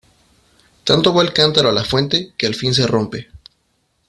Tanto 0.83 1.13
va 1.13 1.21
el 1.21 1.31
cántaro 1.31 1.69
a 1.69 1.71
la 1.71 1.83
fuente 1.83 2.33
que 2.35 2.47
al 2.47 2.55
fin 2.55 2.73
se 2.73 2.87
rompe. 2.87 3.29